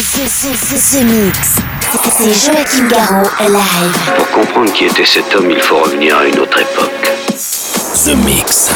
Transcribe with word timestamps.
The 0.00 1.04
Mix. 1.04 1.56
C'est 2.10 2.32
Joachim 2.32 2.88
Garraud 2.88 3.28
live. 3.38 4.14
Pour 4.16 4.30
comprendre 4.30 4.72
qui 4.72 4.86
était 4.86 5.04
cet 5.04 5.34
homme, 5.34 5.50
il 5.50 5.60
faut 5.60 5.76
revenir 5.76 6.16
à 6.16 6.26
une 6.26 6.38
autre 6.38 6.58
époque. 6.58 7.09
The 8.04 8.14
Mix. 8.24 8.70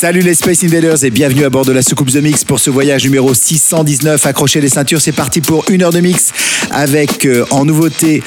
Salut 0.00 0.20
les 0.20 0.34
Space 0.34 0.62
Invaders 0.62 1.02
et 1.02 1.10
bienvenue 1.10 1.44
à 1.44 1.50
bord 1.50 1.64
de 1.64 1.72
la 1.72 1.82
soucoupe 1.82 2.12
The 2.12 2.22
Mix 2.22 2.44
pour 2.44 2.60
ce 2.60 2.70
voyage 2.70 3.02
numéro 3.02 3.34
619. 3.34 4.24
Accrochez 4.24 4.60
les 4.60 4.68
ceintures, 4.68 5.00
c'est 5.00 5.10
parti 5.10 5.40
pour 5.40 5.68
une 5.68 5.82
heure 5.82 5.90
de 5.90 5.98
mix 5.98 6.30
avec 6.70 7.26
euh, 7.26 7.44
en 7.50 7.64
nouveauté 7.64 8.22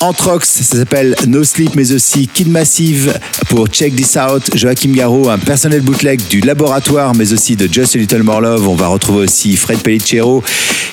Anthrox, 0.00 0.48
ça 0.48 0.78
s'appelle 0.78 1.14
No 1.28 1.44
Sleep, 1.44 1.76
mais 1.76 1.92
aussi 1.92 2.26
Kid 2.26 2.48
Massive 2.48 3.16
pour 3.48 3.68
Check 3.68 3.94
This 3.94 4.16
Out, 4.16 4.50
Joachim 4.56 4.90
Garraud, 4.92 5.28
un 5.28 5.38
personnel 5.38 5.82
bootleg 5.82 6.20
du 6.28 6.40
laboratoire, 6.40 7.14
mais 7.14 7.32
aussi 7.32 7.54
de 7.54 7.72
Just 7.72 7.94
Little 7.94 8.24
More 8.24 8.40
Love. 8.40 8.66
On 8.66 8.74
va 8.74 8.88
retrouver 8.88 9.26
aussi 9.26 9.56
Fred 9.56 9.78
Pellicero, 9.78 10.42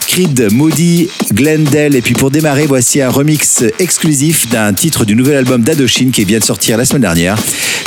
Creed, 0.07 0.49
Moody, 0.51 1.09
Glendale. 1.33 1.95
Et 1.95 2.01
puis 2.01 2.13
pour 2.13 2.29
démarrer, 2.29 2.67
voici 2.67 3.01
un 3.01 3.09
remix 3.09 3.63
exclusif 3.79 4.47
d'un 4.49 4.73
titre 4.73 5.05
du 5.05 5.15
nouvel 5.15 5.37
album 5.37 5.63
d'Adoshin 5.63 6.11
qui 6.11 6.23
vient 6.23 6.39
de 6.39 6.43
sortir 6.43 6.77
la 6.77 6.85
semaine 6.85 7.01
dernière. 7.01 7.37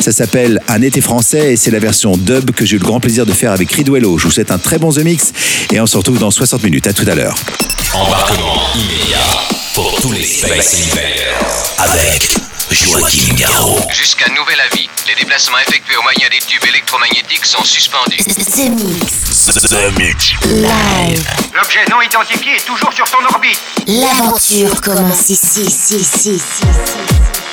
Ça 0.00 0.10
s'appelle 0.10 0.60
Un 0.66 0.82
été 0.82 1.00
français 1.00 1.11
et 1.34 1.56
c'est 1.56 1.70
la 1.70 1.78
version 1.78 2.16
dub 2.16 2.52
que 2.52 2.64
j'ai 2.64 2.76
eu 2.76 2.78
le 2.78 2.86
grand 2.86 2.98
plaisir 2.98 3.26
de 3.26 3.32
faire 3.32 3.52
avec 3.52 3.70
Ridwello. 3.70 4.16
Je 4.16 4.24
vous 4.24 4.30
souhaite 4.30 4.50
un 4.50 4.58
très 4.58 4.78
bon 4.78 4.90
The 4.90 5.00
Mix 5.00 5.32
et 5.70 5.78
on 5.78 5.86
se 5.86 5.96
retrouve 5.98 6.18
dans 6.18 6.30
60 6.30 6.62
minutes. 6.62 6.86
À 6.86 6.92
tout 6.94 7.04
à 7.06 7.14
l'heure. 7.14 7.36
Embarquement 7.92 8.62
immédiat 8.74 9.18
pour 9.74 10.00
tous 10.00 10.12
les 10.12 10.24
Space 10.24 10.74
Invaders. 10.74 11.74
Avec 11.78 12.34
Joachim 12.70 13.34
Garraud. 13.34 13.80
Jusqu'à 13.92 14.28
nouvel 14.30 14.56
avis, 14.72 14.88
les 15.06 15.14
déplacements 15.14 15.58
effectués 15.58 15.96
au 15.96 16.02
moyen 16.02 16.28
des 16.30 16.38
tubes 16.46 16.66
électromagnétiques 16.66 17.44
sont 17.44 17.64
suspendus. 17.64 18.16
The 18.16 18.70
Mix. 18.70 19.44
The 19.68 19.98
Mix. 19.98 20.32
Live. 20.46 21.28
L'objet 21.54 21.84
non 21.90 22.00
identifié 22.00 22.56
est 22.56 22.66
toujours 22.66 22.92
sur 22.92 23.06
son 23.06 23.22
orbite. 23.34 23.60
L'aventure 23.86 24.80
commence 24.80 25.28
ici, 25.28 25.62
ici, 25.62 25.96
ici, 25.96 26.30
ici. 26.36 27.51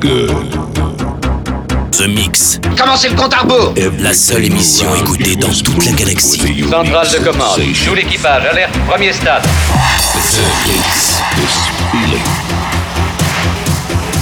Good. 0.00 0.50
The 1.92 2.06
Mix. 2.08 2.60
Commencez 2.76 3.08
le 3.08 3.16
compte 3.16 3.34
à 3.34 3.38
rebours 3.38 3.74
La 4.00 4.12
seule 4.14 4.44
émission 4.44 4.94
écoutée 4.96 5.34
dans 5.36 5.48
toute 5.48 5.84
la 5.84 5.92
galaxie. 5.92 6.64
Centrale 6.70 7.08
de 7.10 7.18
commande. 7.18 7.60
Tout 7.84 7.94
l'équipage, 7.94 8.44
alerte, 8.46 8.78
premier 8.88 9.12
stade. 9.12 9.42
The 9.42 10.42
Mix. 10.66 11.20
This 11.36 11.56
feeling. 11.90 12.26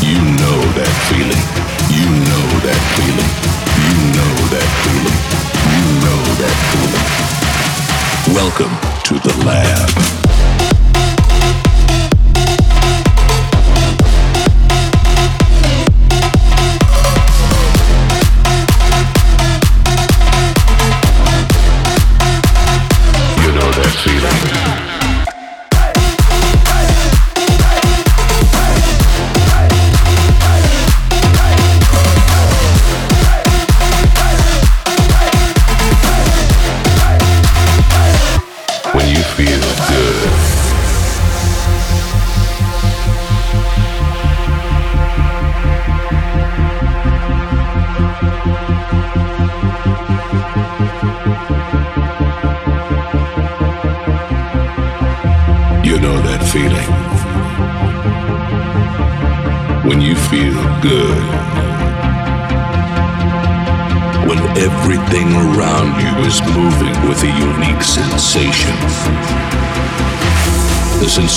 You 0.02 0.18
know 0.36 0.60
that 0.74 0.92
feeling. 1.08 1.44
You 1.90 2.06
know 2.24 2.46
that 2.62 2.80
feeling. 2.94 3.30
You 3.76 3.92
know 4.12 4.34
that 4.50 4.68
feeling. 4.82 5.18
You 5.72 5.82
know 6.00 6.20
that 6.40 6.54
feeling. 6.72 7.06
Welcome 8.34 8.74
to 9.04 9.14
the 9.18 9.32
lab. 9.44 10.15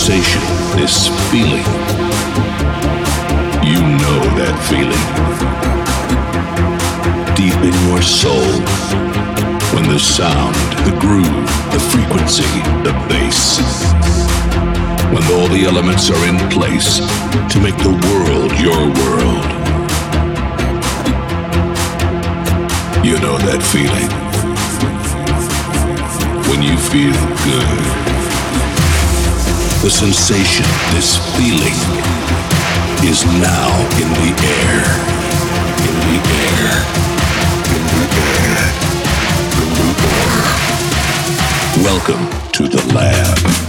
Sensation, 0.10 0.42
this 0.76 1.08
feeling. 1.30 1.64
You 3.62 3.80
know 4.02 4.20
that 4.42 4.56
feeling. 4.66 5.06
Deep 7.36 7.60
in 7.62 7.76
your 7.88 8.02
soul. 8.02 8.50
When 9.76 9.88
the 9.88 10.00
sound, 10.00 10.56
the 10.88 10.98
groove, 11.00 11.46
the 11.74 11.80
frequency, 11.94 12.50
the 12.82 12.94
bass. 13.08 13.60
When 15.14 15.24
all 15.38 15.48
the 15.48 15.66
elements 15.66 16.10
are 16.10 16.26
in 16.26 16.38
place 16.50 16.98
to 17.54 17.60
make 17.62 17.78
the 17.78 17.94
world 18.10 18.52
your 18.58 18.82
world. 19.02 19.50
You 23.06 23.20
know 23.20 23.38
that 23.46 23.62
feeling. 23.62 24.10
When 26.50 26.64
you 26.64 26.76
feel 26.90 27.14
good. 27.46 28.09
The 29.82 29.90
sensation, 29.90 30.66
this 30.92 31.18
feeling, 31.38 31.74
is 33.10 33.24
now 33.40 33.72
in 33.96 34.10
the 34.20 34.32
air. 34.44 34.84
In 35.88 35.96
the 36.04 36.20
air. 36.36 36.74
In 37.76 37.84
the 37.96 38.06
air. 38.20 38.60
In 39.56 39.72
the 39.80 39.92
air. 40.12 40.44
Welcome 41.82 42.28
to 42.52 42.68
the 42.68 42.82
lab. 42.94 43.69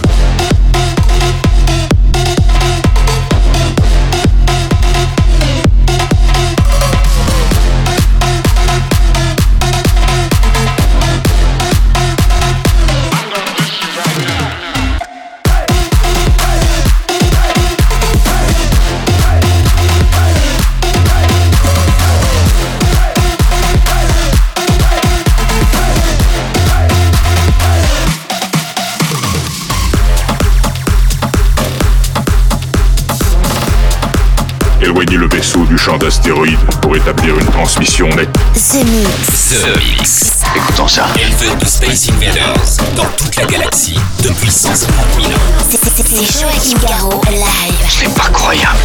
Pour 36.81 36.95
établir 36.97 37.39
une 37.39 37.45
transmission 37.47 38.09
nette. 38.09 38.33
The 38.53 38.83
Mix. 38.85 39.49
The 39.61 39.77
Mix. 39.77 40.31
Écoutons 40.55 40.87
ça. 40.87 41.07
Éleveur 41.17 41.55
de 41.55 41.65
Space 41.65 42.09
Invaders 42.09 42.53
dans 42.97 43.05
toute 43.17 43.33
la 43.37 43.45
galaxie 43.45 43.97
depuis 44.21 44.51
150 44.51 44.93
000 45.21 45.27
ans. 45.31 45.33
C'est- 45.69 46.41
Joachim 46.41 46.79
Garraud, 46.85 47.21
live. 47.29 47.87
C'est 47.89 48.13
pas 48.13 48.29
croyable. 48.29 48.77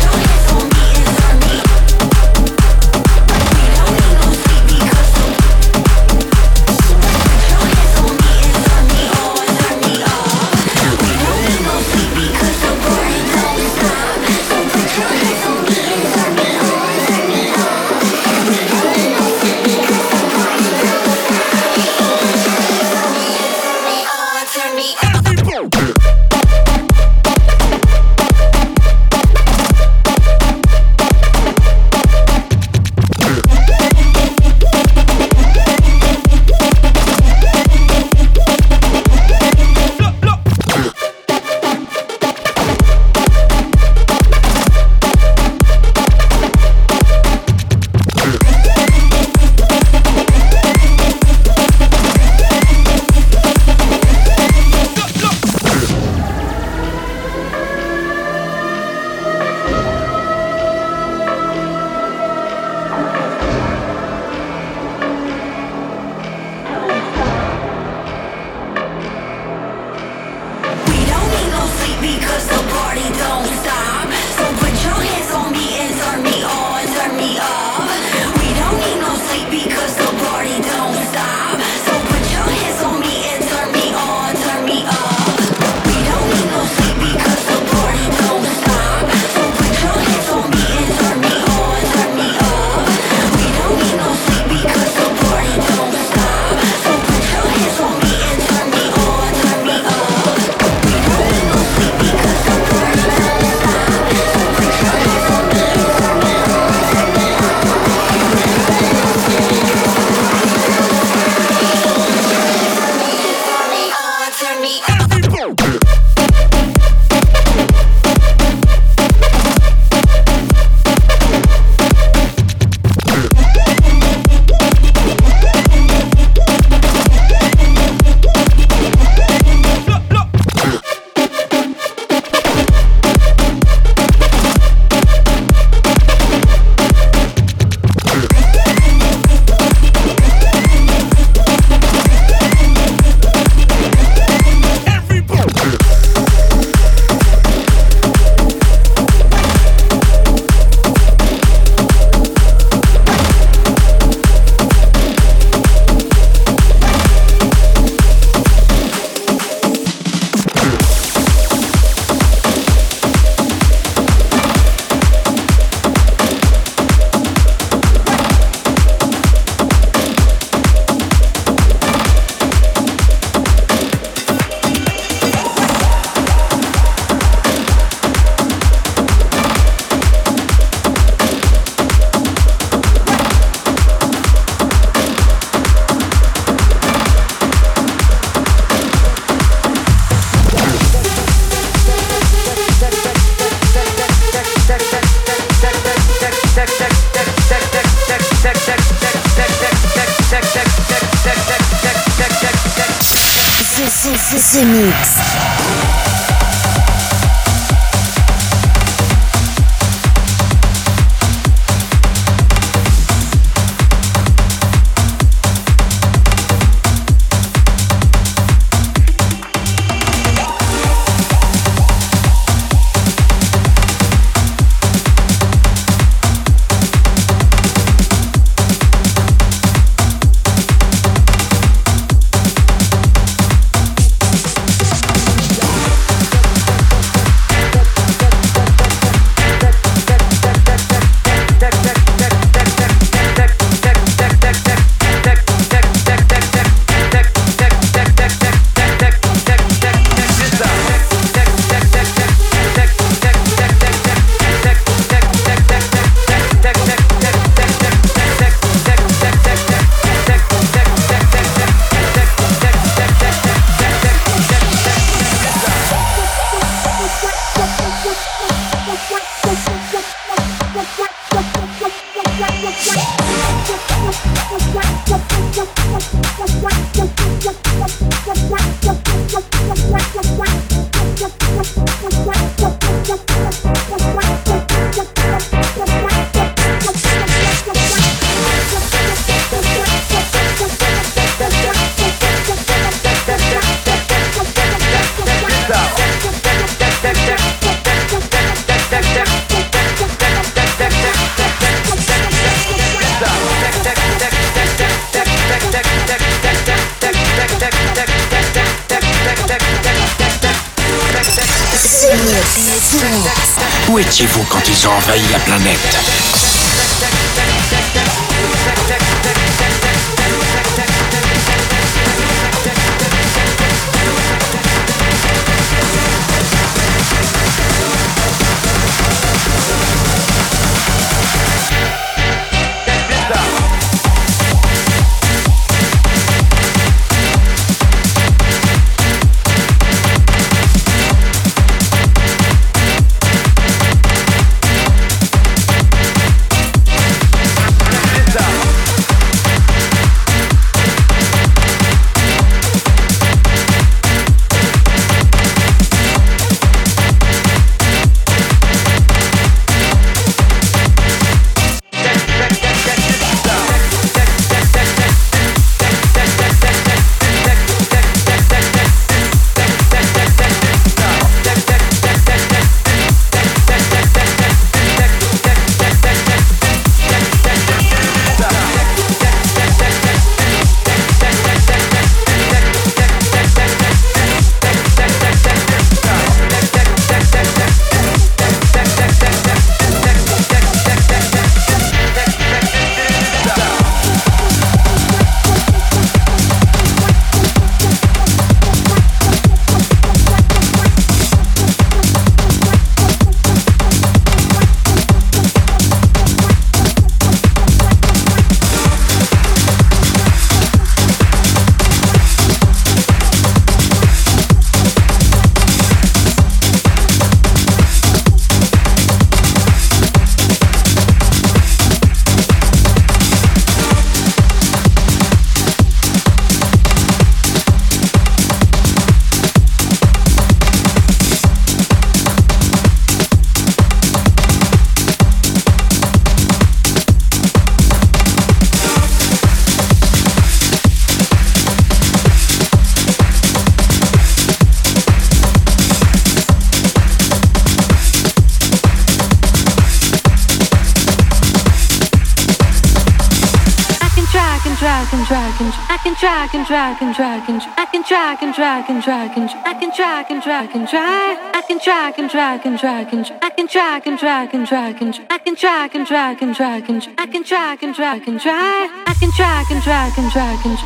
Drag 456.86 457.02
and 457.02 457.14
drag 457.16 457.48
and 457.50 457.62
I 457.76 457.84
can 457.86 458.02
drag 458.02 458.42
and 458.44 458.54
drag 458.54 458.88
and 458.88 459.02
drag 459.02 459.36
and 459.36 459.50
I 459.50 459.74
can 459.74 459.90
drag 459.90 460.30
and 460.30 460.40
drag 460.40 460.76
and 460.76 460.86
drag 460.86 461.38
I 461.52 461.62
can 461.66 461.78
drag 461.82 462.16
and 462.16 462.30
drag 462.30 462.64
and 462.64 462.78
drag 462.78 463.12
and 463.12 463.26
I 463.42 463.50
can 463.50 463.66
drag 463.66 464.06
and 464.06 464.16
drag 464.16 464.54
and 464.54 464.66
drag 464.68 465.02
and 465.02 465.20
I 465.28 465.38
can 465.38 465.54
drag 465.56 465.96
and 465.96 466.06
drag 466.06 466.42
and 466.42 466.54
drag 466.54 466.88
and 466.88 467.08
I 467.18 467.26
can 467.26 467.42
drag 467.42 467.82
and 467.82 467.92
drag 467.92 468.28
and 468.28 468.40
drag 468.40 468.90
I 469.04 469.14
can 469.18 469.30
drag 469.36 469.66
and 469.72 469.82
drag 469.82 470.16
and 470.16 470.30
drag 470.30 470.64
and 470.64 470.85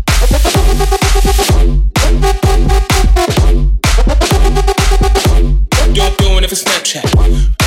Don't 5.93 6.17
do 6.17 6.37
it 6.37 6.43
if 6.43 6.51
it's 6.51 6.63
Snapchat. 6.63 7.61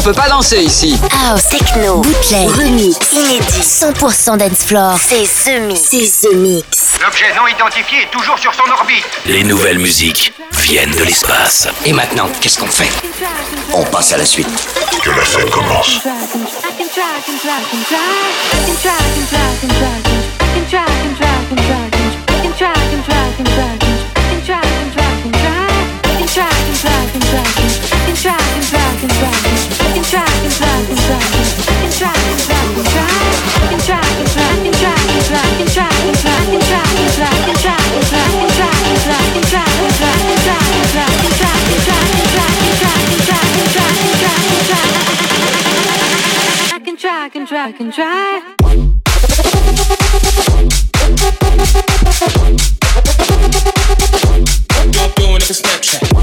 On 0.00 0.02
peut 0.02 0.12
pas 0.14 0.28
danser 0.28 0.62
ici. 0.62 0.98
House, 1.28 1.48
techno, 1.48 1.98
bootleg, 2.00 2.48
remix, 2.48 2.96
inédit, 3.12 3.60
100% 3.60 4.38
dance 4.38 4.64
floor. 4.64 4.98
C'est 4.98 5.24
The 5.24 5.60
Mix. 5.60 5.80
C'est 5.90 6.28
The 6.28 6.34
Mix. 6.34 6.98
L'objet 7.02 7.26
non 7.36 7.46
identifié 7.46 8.02
est 8.02 8.10
toujours 8.10 8.38
sur 8.38 8.54
son 8.54 8.62
orbite. 8.70 9.04
Les 9.26 9.44
nouvelles 9.44 9.78
musiques 9.78 10.32
viennent 10.52 10.92
de 10.92 11.04
l'espace. 11.04 11.68
Et 11.84 11.92
maintenant, 11.92 12.28
qu'est-ce 12.40 12.58
qu'on 12.58 12.66
fait 12.66 12.88
On 13.74 13.84
passe 13.84 14.12
à 14.12 14.16
la 14.16 14.24
suite. 14.24 14.48
Que 15.02 15.10
la 15.10 15.24
fête 15.24 15.50
commence. 15.50 16.00
I 27.22 27.59
try, 47.50 47.74
and 47.80 47.92
try. 47.92 48.40
You're 54.94 55.08
doing 55.16 55.42
is 55.42 55.50
a 55.50 55.54
Snapchat. 55.54 56.19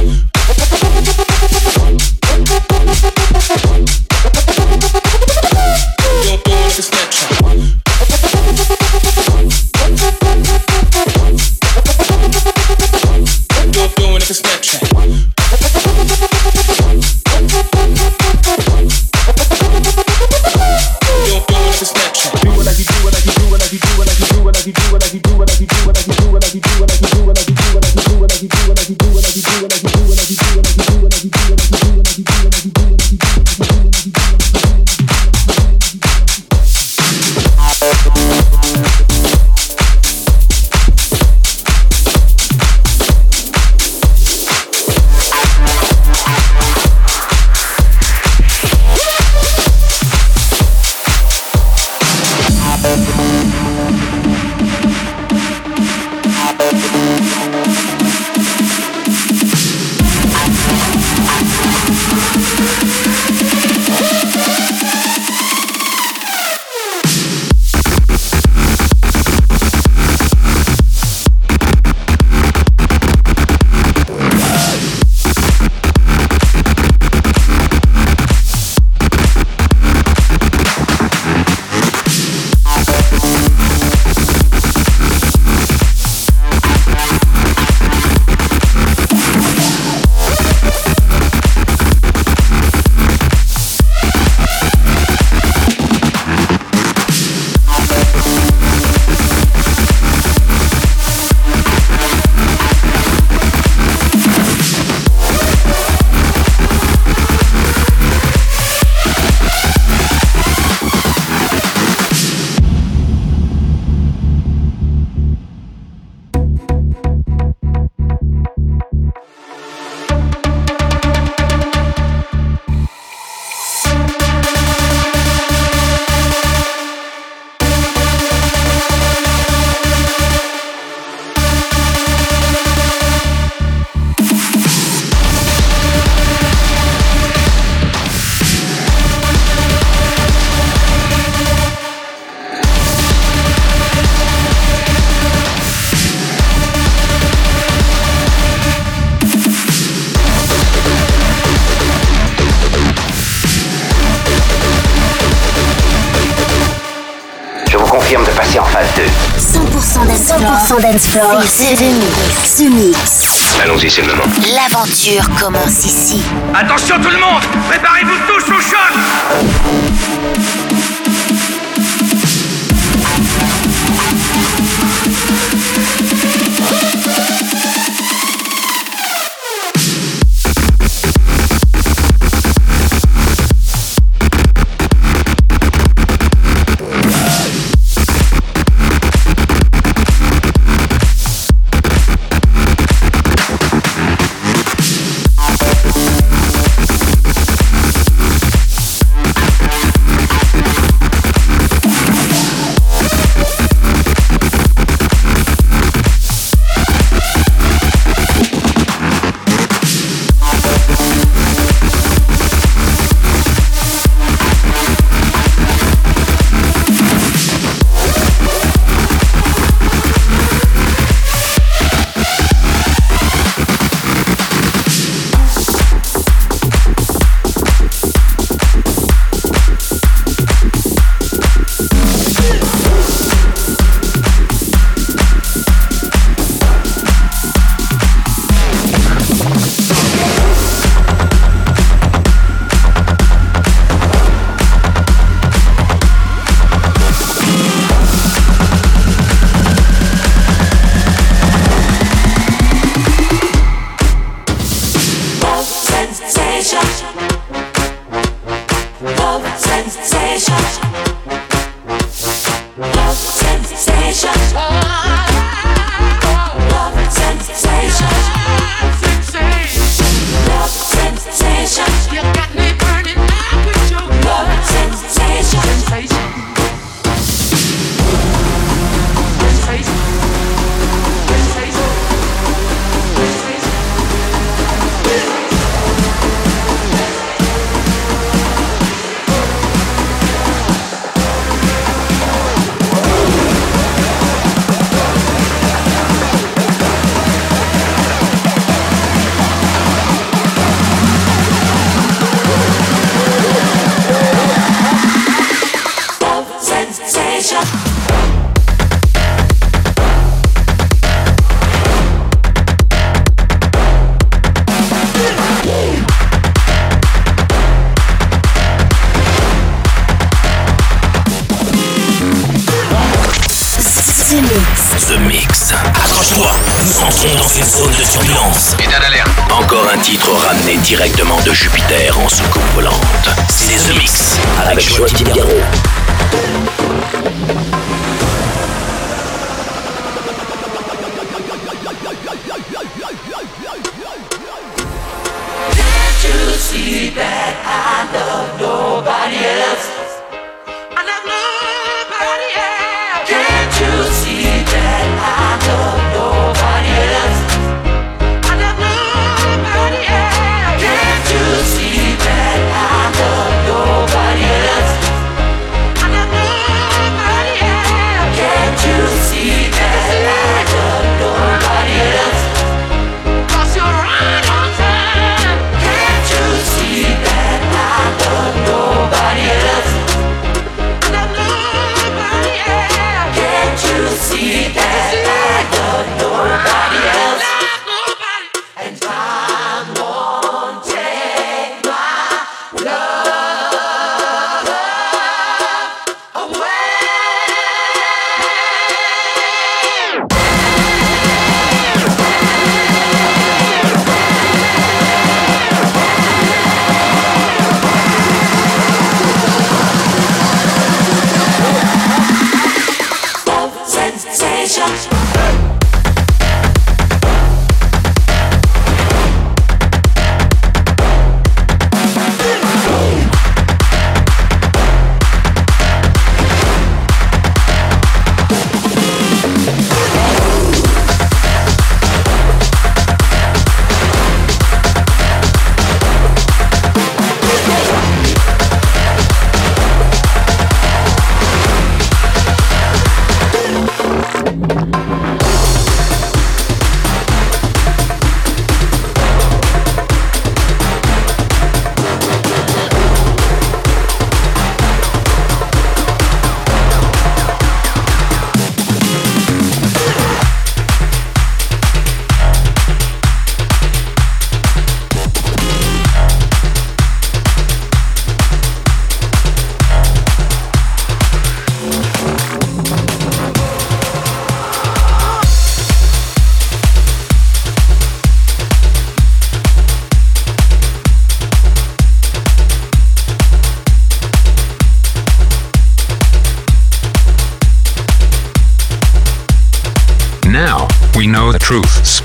C'est 161.47 161.81
Mix. 161.81 162.59
Mix. 162.69 163.59
Allons-y, 163.63 163.89
c'est 163.89 164.03
le 164.03 164.09
moment. 164.09 164.23
L'aventure 164.53 165.27
commence 165.39 165.83
ici. 165.83 166.21
Attention 166.53 166.97
tout 167.01 167.09
le 167.09 167.17
monde 167.17 167.41
Préparez-vous 167.69 168.17
tous 168.27 168.51
au 168.51 168.61
choc 168.61 169.56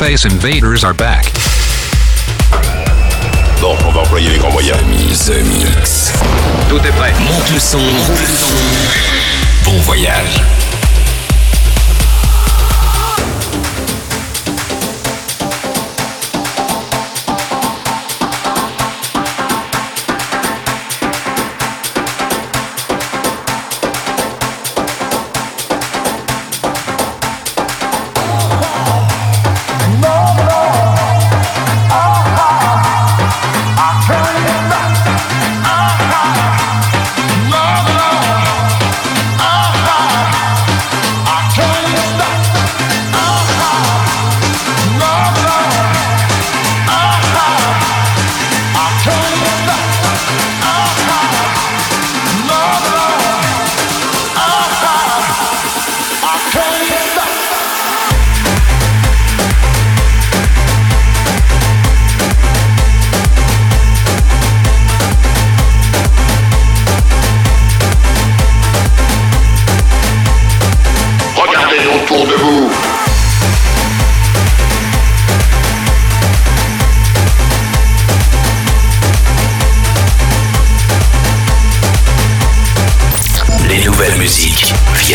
Space 0.03 0.25
Invaders 0.25 0.83
are 0.83 0.95
back. 0.95 1.33
Bon, 3.61 3.77
on 3.87 3.93
va 3.93 4.01
employer 4.01 4.31
les 4.31 4.39
grands 4.39 4.51
moyens. 4.51 4.77
The 4.81 5.45
Mix. 5.45 6.13
Tout 6.69 6.79
est 6.85 6.91
prêt. 6.91 7.13
Monte 7.21 7.51
le 7.53 7.61
son. 7.61 7.79
Monte 7.79 8.21
le 8.21 8.27
son. 8.27 8.57
Bon 9.65 9.79
voyage. 9.83 10.43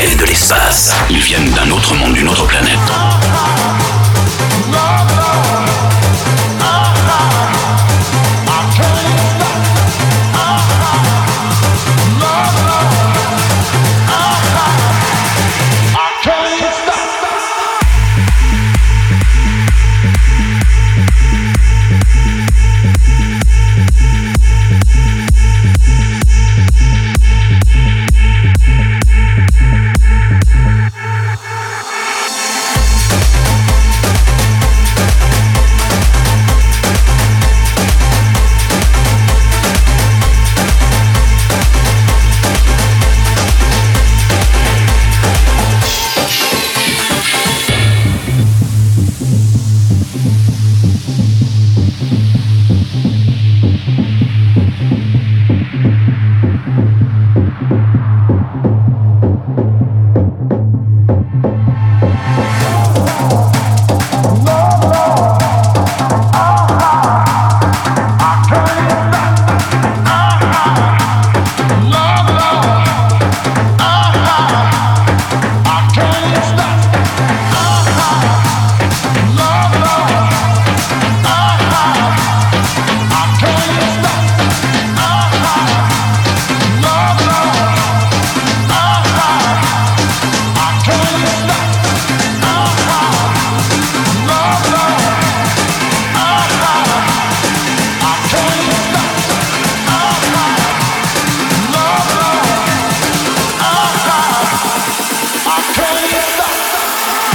De 0.05 0.25
l'espace. 0.25 0.95
Ils 1.09 1.19
viennent 1.19 1.49
d'un 1.49 1.71
autre 1.71 1.95
monde, 1.95 2.13
d'une 2.13 2.29
autre 2.29 2.45
planète. 2.45 2.77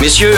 Messieurs, 0.03 0.37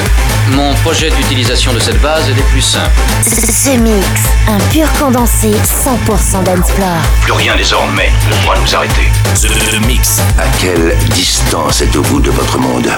mon 0.51 0.75
projet 0.83 1.09
d'utilisation 1.09 1.73
de 1.73 1.79
cette 1.79 1.99
base 2.03 2.29
est 2.29 2.35
des 2.35 2.43
plus 2.43 2.61
simples. 2.61 3.01
The 3.25 3.79
Mix, 3.79 4.05
un 4.47 4.59
pur 4.71 4.87
condensé 5.01 5.53
100% 5.53 6.45
dancefloor. 6.45 6.99
Plus 7.23 7.33
rien 7.33 7.57
désormais 7.57 8.13
ne 8.29 8.45
pourra 8.45 8.59
nous 8.59 8.75
arrêter. 8.75 9.11
The 9.35 9.87
Mix. 9.87 10.21
À 10.39 10.47
quelle 10.59 10.95
distance 11.15 11.81
êtes-vous 11.81 12.21
de 12.21 12.31
votre 12.31 12.59
monde? 12.59 12.91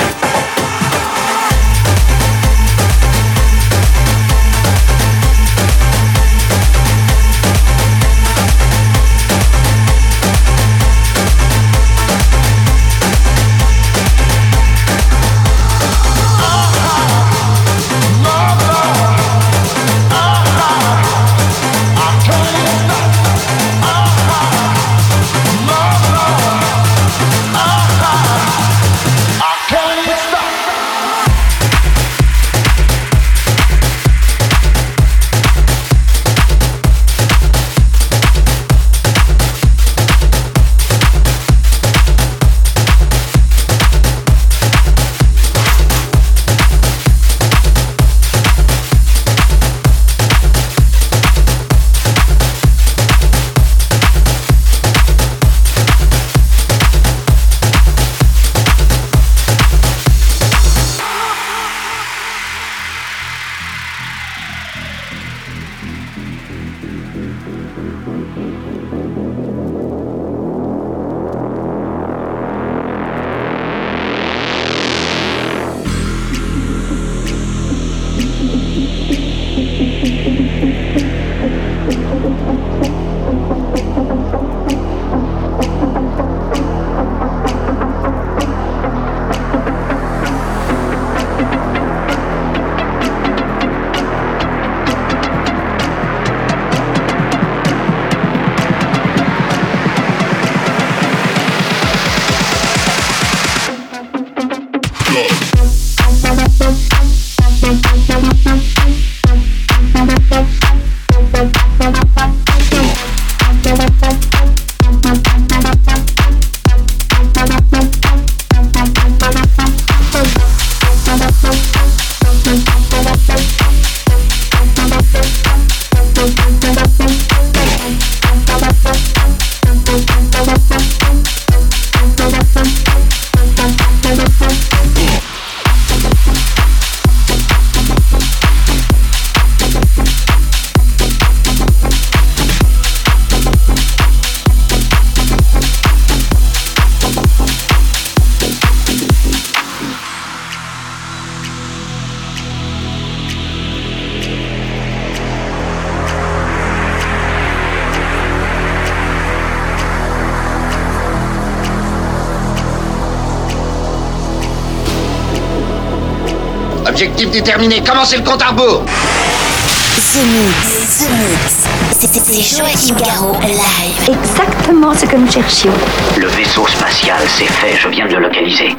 est 167.37 167.43
terminée. 167.43 167.83
Commencez 167.83 168.17
le 168.17 168.23
compte 168.23 168.43
à 168.43 168.49
rebours. 168.49 168.83
The 168.85 170.25
Mix. 170.25 170.99
The 170.99 171.11
Mix. 171.11 171.67
C'était 171.99 172.43
Joachim 172.43 172.97
live. 172.97 174.09
Exactement 174.09 174.95
ce 174.95 175.05
que 175.07 175.17
nous 175.17 175.31
cherchions. 175.31 175.73
Le 176.17 176.27
vaisseau 176.29 176.67
spatial, 176.67 177.19
c'est 177.29 177.45
fait. 177.45 177.77
Je 177.79 177.89
viens 177.89 178.07
de 178.07 178.15
le 178.15 178.23
localiser. 178.23 178.75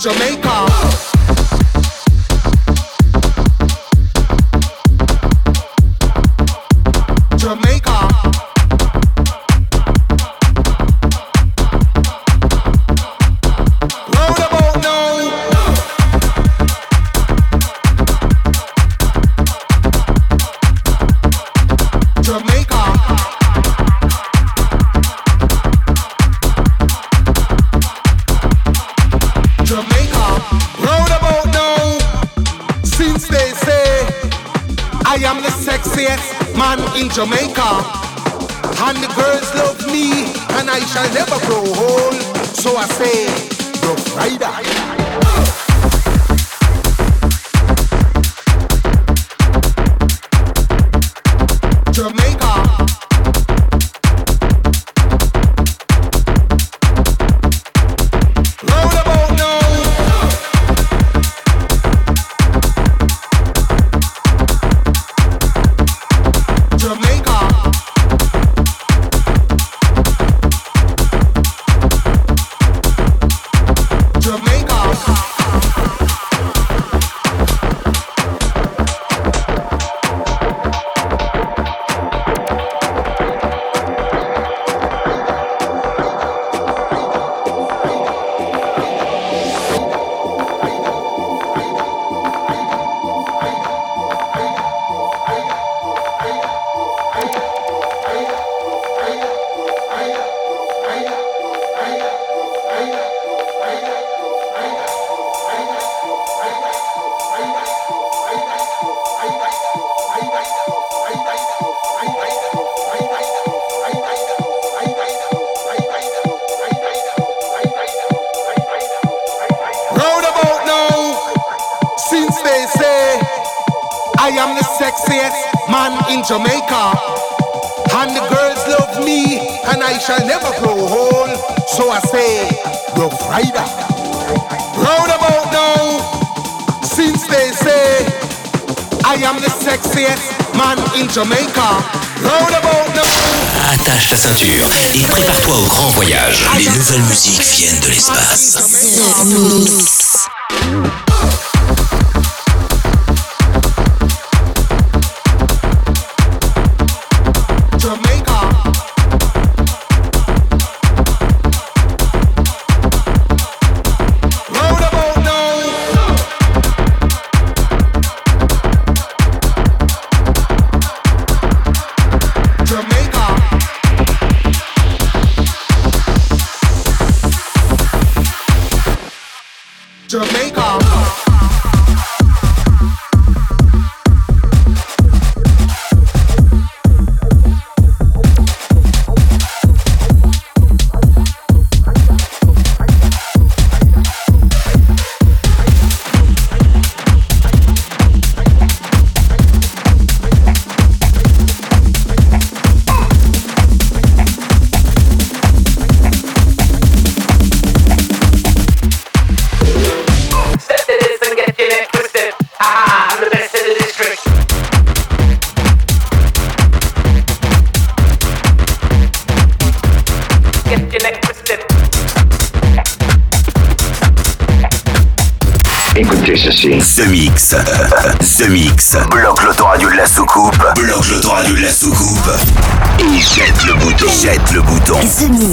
Jamaica. 0.00 0.49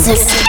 music. 0.07 0.46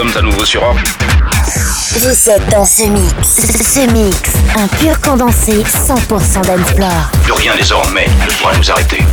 sommes 0.00 0.16
à 0.16 0.22
nouveau 0.22 0.44
sur 0.46 0.62
Orge. 0.62 0.82
Vous 1.98 2.30
êtes 2.30 2.48
dans 2.50 2.64
ce 2.64 2.84
mix. 2.84 3.12
Ce 3.22 3.92
mix. 3.92 4.30
Un 4.56 4.66
pur 4.66 4.98
condensé 5.00 5.62
100% 5.62 6.46
d'Enflore. 6.46 7.10
Plus 7.22 7.32
rien 7.32 7.54
désormais 7.56 8.06
ne 8.06 8.32
pourra 8.32 8.56
nous 8.56 8.70
arrêter. 8.70 9.04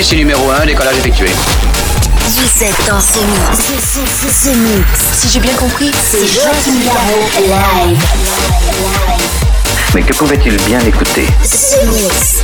ici 0.00 0.16
numéro 0.16 0.50
1, 0.50 0.64
décollage 0.64 0.96
effectué. 0.96 1.28
Vous 2.20 2.64
êtes 2.64 2.88
dans 2.88 3.00
ce 3.00 3.18
mix. 3.18 3.58
Ce, 3.58 4.00
ce, 4.28 4.32
ce, 4.32 4.48
mix. 4.56 4.86
Si 5.12 5.28
j'ai 5.28 5.40
bien 5.40 5.52
compris, 5.54 5.90
c'est 6.10 6.26
Joachim 6.26 6.80
Garraud 6.86 7.28
live. 7.38 8.02
Mais 9.94 10.02
que 10.02 10.14
pouvait-il 10.14 10.56
bien 10.62 10.80
écouter? 10.80 11.26
Ce 11.44 11.84
mix. 11.86 12.42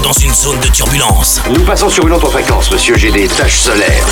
dans 0.00 0.12
une 0.12 0.32
zone 0.32 0.58
de 0.60 0.68
turbulence. 0.68 1.40
Nous 1.50 1.64
passons 1.64 1.88
sur 1.88 2.06
une 2.06 2.12
autre 2.12 2.30
fréquence, 2.30 2.70
monsieur. 2.70 2.96
J'ai 2.96 3.10
des 3.10 3.28
taches 3.28 3.58
solaires. 3.58 4.06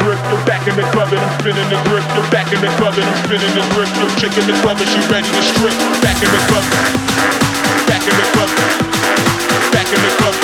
Grip. 0.00 0.20
We're 0.32 0.44
back 0.48 0.66
in 0.66 0.74
the 0.76 0.86
club 0.90 1.12
and 1.12 1.20
I'm 1.20 1.32
spinning 1.40 1.68
the 1.68 1.78
grip. 1.88 2.04
We're 2.16 2.30
back 2.32 2.48
in 2.52 2.60
the 2.60 2.72
club 2.80 2.94
and 2.96 3.06
I'm 3.06 3.18
spinning 3.24 3.52
the 3.54 3.64
grip. 3.72 3.90
Your 3.96 4.10
chick 4.16 4.32
the 4.32 4.56
club 4.64 4.80
and 4.80 4.88
she 4.88 5.00
ready 5.12 5.28
to 5.28 5.42
strip. 5.44 5.76
Back 6.00 6.18
in 6.20 6.28
the 6.28 6.40
club. 6.48 6.64
Back 7.86 8.02
in 8.04 8.14
the 8.16 8.26
club. 8.34 8.50
Back 9.72 9.88
in 9.92 10.00
the 10.00 10.10
club. 10.18 10.34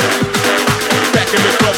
Back 1.17 1.31
in 1.33 1.41
the 1.41 1.53
club. 1.61 1.77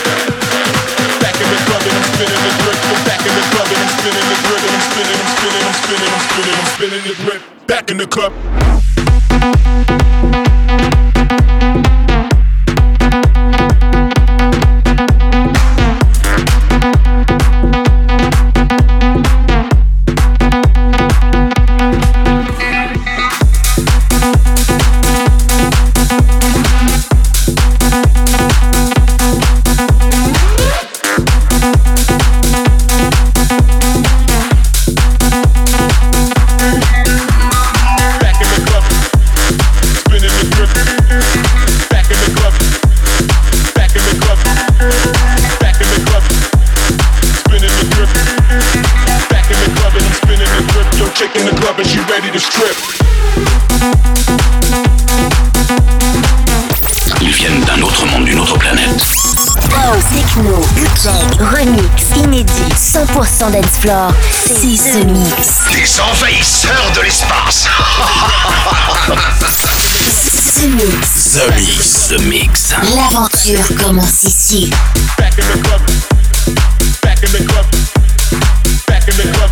Back 1.23 1.39
in 1.39 1.49
the 1.49 1.59
club 1.67 1.83
and 1.87 1.95
I'm 1.95 2.07
spinning 2.15 2.43
the 2.43 2.53
grip. 2.63 2.79
We're 2.89 3.05
back 3.07 3.23
in 3.23 3.33
the 3.33 3.45
club 3.55 3.69
and 3.71 3.81
I'm 3.83 3.93
spinning 3.99 4.27
the 4.29 4.37
grip 4.45 4.63
and 4.67 4.75
I'm 4.75 4.85
spinning, 4.91 5.19
I'm 5.19 5.31
spinning, 5.39 5.65
I'm 5.65 5.77
spinning, 5.79 6.13
I'm 6.13 6.25
spinning, 6.29 6.55
I'm 6.59 6.69
spinning 6.75 7.03
the 7.07 7.15
grip. 7.23 7.43
Back 7.67 7.91
in 7.91 7.97
the 7.99 8.07
club. 8.07 8.33
Floor. 63.81 64.13
C'est 64.31 64.77
ce 64.77 64.99
mix. 65.05 65.31
Les 65.73 66.01
envahisseurs 66.01 66.93
de 66.97 67.01
l'espace. 67.03 67.69
Ce 70.33 70.67
mix. 70.67 71.19
The 71.33 71.55
Mix. 71.55 72.09
The 72.09 72.21
Mix. 72.23 72.75
L'aventure 72.95 73.77
commence 73.81 74.25
ici. 74.25 74.71
Back 75.17 75.39
in 75.39 75.47
the 75.47 75.63
club, 75.63 75.83
back 77.03 77.23
in 77.23 77.33
the 77.33 77.45
club, 77.47 77.67
back 78.87 79.09
in 79.09 79.17
the 79.17 79.31
club, 79.33 79.51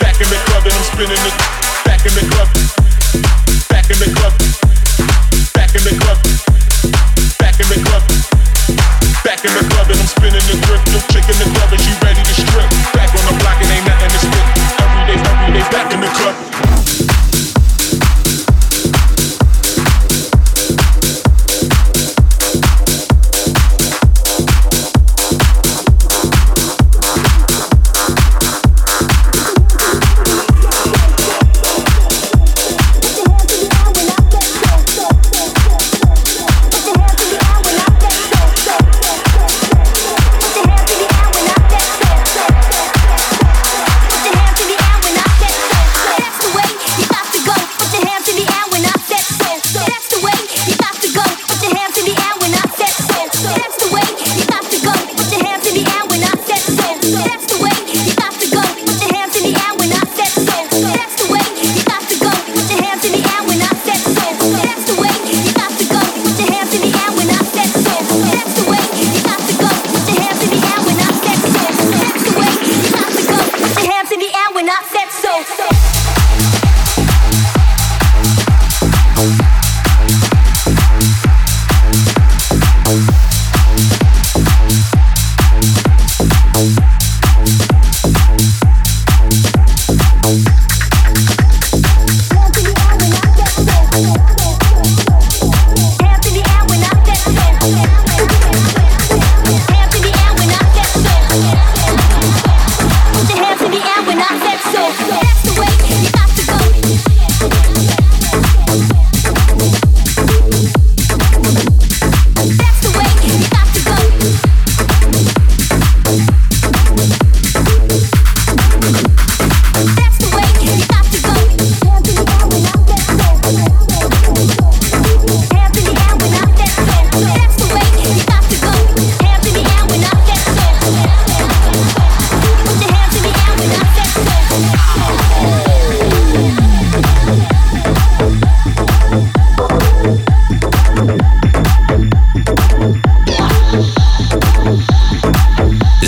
back 0.00 0.20
in 0.20 0.28
the 0.28 0.36
club 0.46 0.64
and 0.64 0.74
I'm 0.74 0.82
spinning 0.82 1.22
the. 1.22 1.45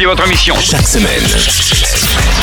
Vous 0.00 0.06
avez 0.06 0.12
rempli 0.12 0.24
votre 0.24 0.28
mission. 0.30 0.54
Chaque 0.62 0.86
semaine, 0.86 1.22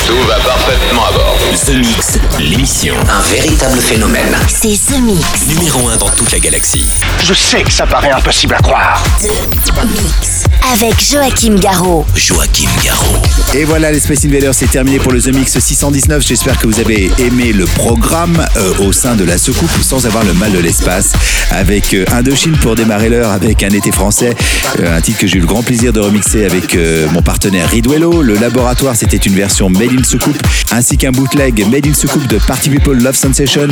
Tout 0.06 0.22
va 0.28 0.36
parfaitement 0.36 1.06
à 1.06 1.12
bord. 1.12 1.36
The 1.66 1.70
Mix, 1.70 2.18
l'émission. 2.38 2.94
Un 3.10 3.20
véritable 3.22 3.80
phénomène. 3.80 4.36
C'est 4.46 4.78
The 4.86 5.00
Mix. 5.00 5.46
Numéro 5.48 5.88
1 5.88 5.96
dans 5.96 6.10
toute 6.10 6.30
la 6.30 6.38
galaxie. 6.38 6.86
Je 7.24 7.34
sais 7.34 7.64
que 7.64 7.72
ça 7.72 7.84
paraît 7.84 8.12
impossible 8.12 8.54
à 8.54 8.58
croire. 8.58 9.02
The 9.20 9.32
Mix. 9.50 10.27
Avec 10.72 10.94
Joachim 11.00 11.54
Garraud. 11.56 12.04
Joachim 12.14 12.68
Garraud. 12.84 13.22
Et 13.54 13.64
voilà, 13.64 13.90
les 13.90 14.00
Space 14.00 14.24
Invaders, 14.26 14.54
c'est 14.54 14.70
terminé 14.70 14.98
pour 14.98 15.12
le 15.12 15.22
The 15.22 15.34
Mix 15.34 15.58
619. 15.58 16.26
J'espère 16.26 16.58
que 16.58 16.66
vous 16.66 16.80
avez 16.80 17.10
aimé 17.18 17.52
le 17.52 17.64
programme 17.64 18.44
euh, 18.56 18.74
au 18.80 18.92
sein 18.92 19.16
de 19.16 19.24
la 19.24 19.38
soucoupe 19.38 19.70
sans 19.82 20.06
avoir 20.06 20.24
le 20.24 20.34
mal 20.34 20.52
de 20.52 20.58
l'espace. 20.58 21.12
Avec 21.50 21.94
euh, 21.94 22.04
Indochine 22.12 22.56
pour 22.58 22.74
démarrer 22.74 23.08
l'heure, 23.08 23.30
avec 23.30 23.62
un 23.62 23.70
été 23.70 23.90
français, 23.90 24.34
euh, 24.80 24.96
un 24.96 25.00
titre 25.00 25.18
que 25.18 25.26
j'ai 25.26 25.38
eu 25.38 25.40
le 25.40 25.46
grand 25.46 25.62
plaisir 25.62 25.92
de 25.94 26.00
remixer 26.00 26.44
avec 26.44 26.74
euh, 26.74 27.06
mon 27.12 27.22
partenaire 27.22 27.68
Ridwello. 27.70 28.22
Le 28.22 28.34
laboratoire, 28.34 28.94
c'était 28.96 29.16
une 29.16 29.34
version 29.34 29.70
Made 29.70 29.92
in 29.98 30.04
Soucoupe, 30.04 30.42
ainsi 30.70 30.98
qu'un 30.98 31.12
bootleg 31.12 31.66
Made 31.70 31.86
in 31.86 31.94
Soucoupe 31.94 32.26
de 32.26 32.38
Party 32.38 32.68
People 32.68 32.98
Love 33.02 33.16
Sensation. 33.16 33.68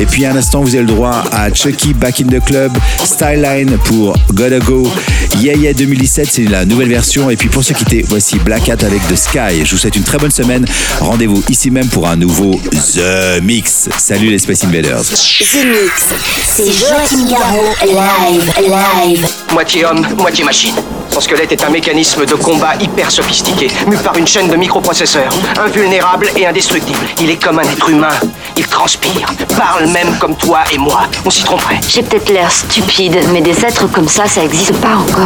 Et 0.00 0.06
puis 0.06 0.24
à 0.24 0.32
un 0.32 0.36
instant, 0.36 0.62
vous 0.62 0.74
avez 0.74 0.84
le 0.84 0.92
droit 0.92 1.24
à 1.32 1.52
Chucky 1.52 1.92
Back 1.92 2.20
in 2.20 2.28
the 2.28 2.42
Club, 2.42 2.72
Styline 3.04 3.76
pour 3.84 4.16
Gotta 4.32 4.60
Go, 4.60 4.90
Yeah 5.36 5.54
Yeah 5.54 5.72
2017, 5.72 6.28
c'est 6.30 6.44
la 6.44 6.64
nouvelle 6.64 6.88
version. 6.88 7.30
Et 7.30 7.36
puis 7.36 7.48
pour 7.48 7.62
se 7.62 7.72
quitter, 7.72 8.04
voici 8.08 8.38
Black 8.38 8.68
Hat 8.68 8.84
avec 8.84 9.06
The 9.08 9.16
Sky. 9.16 9.64
Je 9.64 9.70
vous 9.70 9.78
souhaite 9.78 9.96
une 9.96 10.02
très 10.02 10.18
bonne 10.18 10.30
semaine. 10.30 10.64
Rendez-vous 11.00 11.42
ici 11.48 11.70
même 11.70 11.88
pour 11.88 12.08
un 12.08 12.16
nouveau 12.16 12.60
The 12.72 13.40
Mix. 13.42 13.88
Salut 13.98 14.30
les 14.30 14.38
Space 14.38 14.64
Invaders. 14.64 15.02
The 15.02 15.64
Mix. 15.64 16.14
C'est 16.44 16.72
Joachim 16.72 17.28
Garraud. 17.28 17.74
Live. 17.82 18.52
Live. 18.60 19.26
Moitié 19.52 19.84
homme, 19.84 20.06
moitié 20.18 20.44
machine. 20.44 20.74
Son 21.10 21.20
squelette 21.20 21.52
est 21.52 21.64
un 21.64 21.70
mécanisme 21.70 22.24
de 22.26 22.34
combat 22.34 22.74
hyper 22.80 23.10
sophistiqué, 23.10 23.68
mu 23.86 23.96
par 23.96 24.16
une 24.16 24.26
chaîne 24.26 24.48
de 24.48 24.56
microprocesseurs, 24.56 25.34
invulnérable 25.58 26.28
et 26.36 26.46
indestructible. 26.46 27.00
Il 27.20 27.30
est 27.30 27.42
comme 27.42 27.58
un 27.58 27.62
être 27.62 27.88
humain. 27.88 28.14
Il 28.56 28.66
transpire, 28.66 29.32
parle 29.56 29.86
même 29.88 30.16
comme 30.18 30.36
toi 30.36 30.60
et 30.72 30.78
moi. 30.78 31.08
On 31.24 31.30
s'y 31.30 31.42
tromperait. 31.42 31.80
J'ai 31.88 32.02
peut-être 32.02 32.28
l'air 32.30 32.50
stupide, 32.50 33.16
mais 33.32 33.40
des 33.40 33.64
êtres 33.64 33.86
comme 33.90 34.08
ça, 34.08 34.26
ça 34.26 34.44
existe 34.44 34.74
pas 34.74 34.96
encore. 34.96 35.17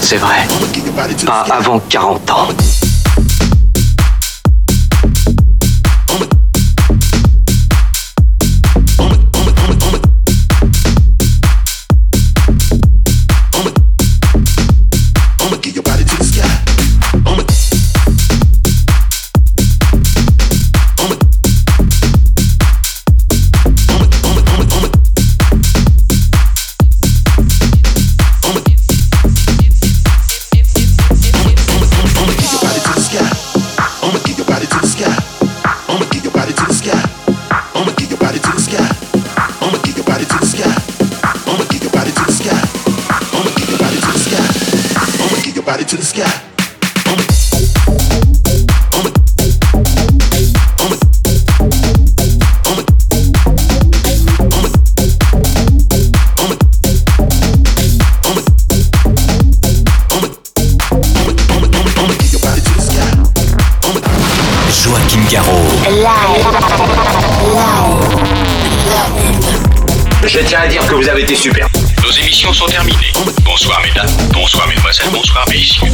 C'est 0.00 0.16
vrai. 0.16 0.46
Pas 1.26 1.46
avant 1.50 1.78
40 1.78 2.30
ans. 2.30 2.48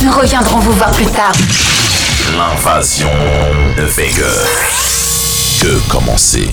Nous 0.06 0.12
reviendrons 0.12 0.60
vous 0.60 0.72
voir 0.74 0.92
plus 0.92 1.06
tard. 1.06 1.32
L'invasion 2.38 3.10
de 3.76 3.82
Vega. 3.82 4.22
Que 5.60 5.90
commencer? 5.90 6.48